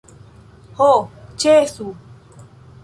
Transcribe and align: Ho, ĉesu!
Ho, 0.79 0.87
ĉesu! 1.45 1.95